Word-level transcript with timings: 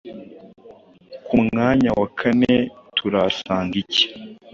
ku 1.25 1.35
mwanya 1.45 1.89
wa 1.99 2.07
kane 2.19 2.53
turahasanga 2.95 3.73
iki 3.83 4.05